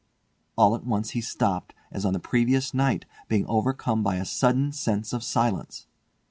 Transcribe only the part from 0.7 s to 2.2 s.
at once he stopped, as on the